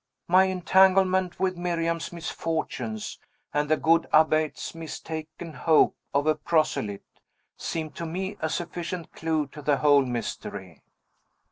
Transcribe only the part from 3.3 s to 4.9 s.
and the good abbate's